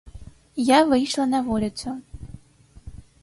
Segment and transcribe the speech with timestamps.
[0.69, 1.89] Я выйшла на вуліцу.